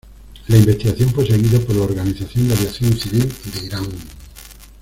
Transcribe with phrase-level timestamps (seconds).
[0.47, 3.85] La investigación fue seguida por la Organización de Aviación Civil de Irán.